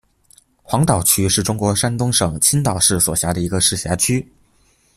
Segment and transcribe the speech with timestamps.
[0.63, 4.27] 黄岛区是中国山东省青岛市所辖的一个市辖区。